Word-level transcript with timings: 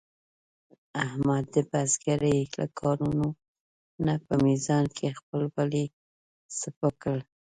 احمد 1.05 1.43
د 1.55 1.55
بزرګرۍ 1.71 2.39
له 2.57 2.65
کارونو 2.79 3.27
نه 4.05 4.15
په 4.25 4.33
میزان 4.45 4.85
کې 4.97 5.07
خپل 5.19 5.41
ولي 5.55 5.85
سپک 6.59 6.93
کړل. 7.03 7.21